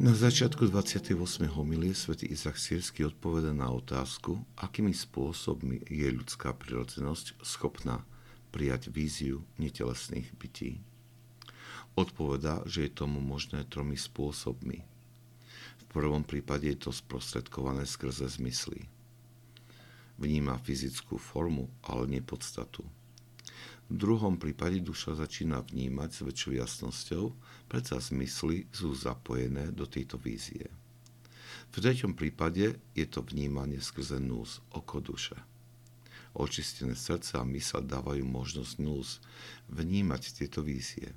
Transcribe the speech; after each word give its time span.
Na 0.00 0.16
začiatku 0.16 0.64
28. 0.64 1.12
homilie 1.60 1.92
svätý 1.92 2.24
Izak 2.32 2.56
Sírsky 2.56 3.04
odpoveda 3.04 3.52
na 3.52 3.68
otázku, 3.68 4.40
akými 4.56 4.96
spôsobmi 4.96 5.84
je 5.92 6.08
ľudská 6.08 6.56
prirodzenosť 6.56 7.36
schopná 7.44 8.00
prijať 8.48 8.88
víziu 8.88 9.44
netelesných 9.60 10.32
bytí. 10.40 10.80
Odpoveda, 12.00 12.64
že 12.64 12.88
je 12.88 12.96
tomu 12.96 13.20
možné 13.20 13.68
tromi 13.68 14.00
spôsobmi. 14.00 14.80
V 15.76 15.84
prvom 15.92 16.24
prípade 16.24 16.64
je 16.72 16.80
to 16.80 16.96
sprostredkované 16.96 17.84
skrze 17.84 18.24
zmysly. 18.40 18.88
Vníma 20.16 20.64
fyzickú 20.64 21.20
formu, 21.20 21.68
ale 21.84 22.08
nie 22.08 22.24
podstatu. 22.24 22.88
V 23.90 23.98
druhom 23.98 24.38
prípade 24.38 24.78
duša 24.78 25.18
začína 25.18 25.66
vnímať 25.66 26.10
s 26.14 26.20
väčšou 26.22 26.52
jasnosťou, 26.62 27.24
predsa 27.66 27.98
zmysly 27.98 28.70
sú 28.70 28.94
zapojené 28.94 29.74
do 29.74 29.82
tejto 29.82 30.14
vízie. 30.14 30.70
V 31.74 31.82
treťom 31.82 32.14
prípade 32.14 32.78
je 32.94 33.06
to 33.10 33.26
vnímanie 33.26 33.82
skrze 33.82 34.22
nús, 34.22 34.62
oko 34.70 35.02
duše. 35.02 35.34
Očistené 36.38 36.94
srdce 36.94 37.42
a 37.42 37.44
mysel 37.50 37.82
dávajú 37.82 38.22
možnosť 38.22 38.78
nús 38.78 39.18
vnímať 39.66 40.38
tieto 40.38 40.62
vízie. 40.62 41.10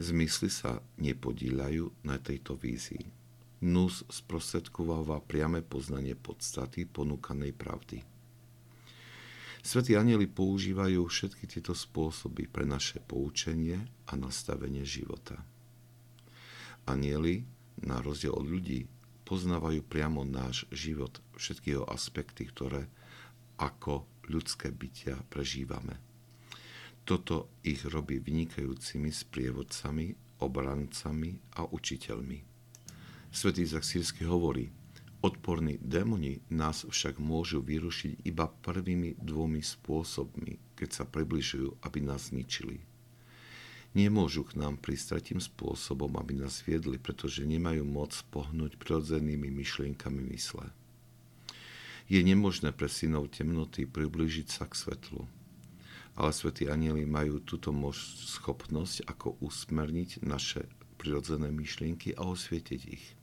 Zmysly 0.00 0.48
sa 0.48 0.80
nepodíľajú 0.96 2.08
na 2.08 2.16
tejto 2.16 2.56
vízii. 2.56 3.04
Nús 3.68 4.08
sprostredkováva 4.08 5.20
priame 5.20 5.60
poznanie 5.60 6.16
podstaty 6.16 6.88
ponúkanej 6.88 7.52
pravdy. 7.52 8.00
Svetí 9.68 10.00
anieli 10.00 10.24
používajú 10.24 11.04
všetky 11.04 11.44
tieto 11.44 11.76
spôsoby 11.76 12.48
pre 12.48 12.64
naše 12.64 13.04
poučenie 13.04 13.76
a 14.08 14.16
nastavenie 14.16 14.80
života. 14.80 15.44
Anieli, 16.88 17.44
na 17.84 18.00
rozdiel 18.00 18.32
od 18.32 18.48
ľudí, 18.48 18.88
poznávajú 19.28 19.84
priamo 19.84 20.24
náš 20.24 20.64
život, 20.72 21.20
všetky 21.36 21.76
jeho 21.76 21.84
aspekty, 21.84 22.48
ktoré 22.48 22.88
ako 23.60 24.08
ľudské 24.32 24.72
bytia 24.72 25.20
prežívame. 25.28 26.00
Toto 27.04 27.52
ich 27.60 27.84
robí 27.84 28.24
vynikajúcimi 28.24 29.12
sprievodcami, 29.12 30.40
obrancami 30.40 31.60
a 31.60 31.68
učiteľmi. 31.68 32.40
Svetý 33.28 33.68
Zaksírsky 33.68 34.24
hovorí, 34.24 34.72
Odporní 35.18 35.82
démoni 35.82 36.38
nás 36.46 36.86
však 36.86 37.18
môžu 37.18 37.58
vyrušiť 37.58 38.22
iba 38.22 38.46
prvými 38.46 39.18
dvomi 39.18 39.58
spôsobmi, 39.58 40.78
keď 40.78 40.88
sa 40.94 41.04
približujú, 41.10 41.82
aby 41.82 41.98
nás 41.98 42.30
zničili. 42.30 42.78
Nemôžu 43.98 44.46
k 44.46 44.62
nám 44.62 44.78
prísť 44.78 45.18
tretím 45.18 45.42
spôsobom, 45.42 46.14
aby 46.22 46.38
nás 46.38 46.62
viedli, 46.62 47.02
pretože 47.02 47.42
nemajú 47.42 47.82
moc 47.82 48.14
pohnúť 48.30 48.78
prirodzenými 48.78 49.50
myšlienkami 49.50 50.22
mysle. 50.38 50.70
Je 52.06 52.22
nemožné 52.22 52.70
pre 52.70 52.86
synov 52.86 53.34
temnoty 53.34 53.90
priblížiť 53.90 54.46
sa 54.46 54.70
k 54.70 54.78
svetlu. 54.78 55.26
Ale 56.14 56.30
svätí 56.30 56.70
anieli 56.70 57.02
majú 57.02 57.42
túto 57.42 57.74
schopnosť, 58.38 59.02
ako 59.10 59.34
usmerniť 59.42 60.22
naše 60.22 60.70
prirodzené 60.94 61.50
myšlienky 61.50 62.14
a 62.14 62.22
osvietiť 62.22 62.82
ich. 62.86 63.17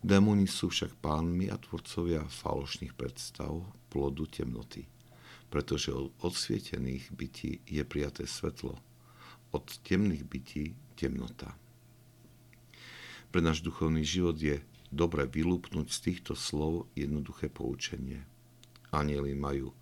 Démoni 0.00 0.48
sú 0.48 0.72
však 0.72 0.96
pánmi 1.04 1.52
a 1.52 1.60
tvorcovia 1.60 2.24
falošných 2.24 2.96
predstav 2.96 3.52
plodu 3.92 4.24
temnoty, 4.24 4.88
pretože 5.52 5.92
od 5.92 6.16
odsvietených 6.24 7.12
bytí 7.12 7.60
je 7.68 7.84
prijaté 7.84 8.24
svetlo, 8.24 8.80
od 9.52 9.66
temných 9.84 10.24
bytí 10.24 10.72
temnota. 10.96 11.52
Pre 13.28 13.44
náš 13.44 13.60
duchovný 13.60 14.00
život 14.00 14.40
je 14.40 14.64
dobre 14.88 15.28
vylúpnuť 15.28 15.86
z 15.92 15.98
týchto 16.00 16.32
slov 16.32 16.88
jednoduché 16.96 17.52
poučenie. 17.52 18.24
Anieli 18.96 19.36
majú 19.36 19.76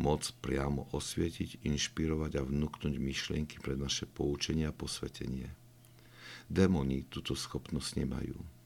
moc 0.00 0.32
priamo 0.40 0.88
osvietiť, 0.96 1.60
inšpirovať 1.68 2.40
a 2.40 2.42
vnúknuť 2.42 2.94
myšlienky 2.96 3.60
pre 3.60 3.76
naše 3.76 4.08
poučenie 4.08 4.64
a 4.64 4.72
posvetenie. 4.72 5.52
Démoni 6.48 7.04
túto 7.12 7.36
schopnosť 7.36 8.00
nemajú 8.00 8.57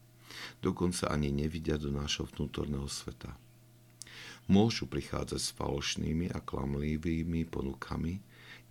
dokonca 0.61 1.09
ani 1.09 1.29
nevidia 1.29 1.75
do 1.77 1.91
nášho 1.93 2.29
vnútorného 2.33 2.87
sveta. 2.87 3.33
Môžu 4.51 4.85
prichádzať 4.91 5.39
s 5.39 5.55
falošnými 5.55 6.35
a 6.35 6.43
klamlivými 6.43 7.47
ponukami 7.47 8.19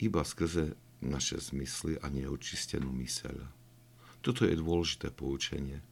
iba 0.04 0.20
skrze 0.20 0.76
naše 1.00 1.40
zmysly 1.40 1.96
a 1.98 2.12
neočistenú 2.12 2.92
myseľ. 2.92 3.36
Toto 4.22 4.46
je 4.46 4.54
dôležité 4.54 5.10
poučenie. 5.10 5.82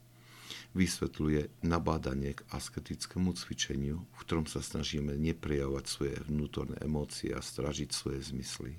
Vysvetľuje 0.70 1.66
nabádanie 1.66 2.38
k 2.38 2.46
asketickému 2.54 3.34
cvičeniu, 3.34 4.06
v 4.06 4.18
ktorom 4.22 4.46
sa 4.46 4.62
snažíme 4.62 5.18
neprejavovať 5.18 5.84
svoje 5.90 6.14
vnútorné 6.30 6.78
emócie 6.78 7.34
a 7.34 7.42
stražiť 7.42 7.90
svoje 7.90 8.22
zmysly. 8.30 8.78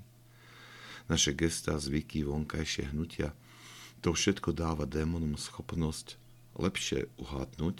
Naše 1.12 1.36
gesta, 1.36 1.76
zvyky, 1.76 2.24
vonkajšie 2.24 2.96
hnutia, 2.96 3.36
to 4.00 4.16
všetko 4.16 4.56
dáva 4.56 4.88
démonom 4.88 5.36
schopnosť 5.36 6.21
lepšie 6.58 7.08
uhádnuť, 7.20 7.76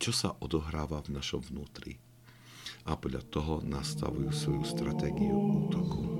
čo 0.00 0.10
sa 0.14 0.36
odohráva 0.38 1.02
v 1.04 1.18
našom 1.20 1.42
vnútri 1.44 2.00
a 2.88 2.96
podľa 2.96 3.22
toho 3.28 3.54
nastavujú 3.60 4.32
svoju 4.32 4.64
stratégiu 4.64 5.36
útoku. 5.36 6.19